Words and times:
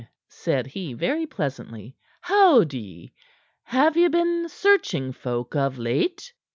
said 0.29 0.65
he 0.65 0.93
very 0.95 1.27
pleasantly. 1.27 1.95
"How 2.21 2.63
d'ye? 2.63 3.13
Have 3.65 3.95
ye 3.95 4.07
been 4.07 4.49
searching 4.49 5.11
folk 5.11 5.55
of 5.55 5.77
late?" 5.77 6.33